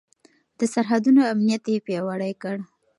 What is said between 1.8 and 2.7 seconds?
پياوړی کړ.